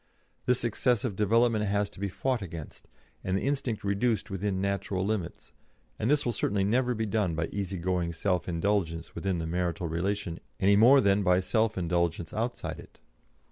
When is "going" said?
7.77-8.11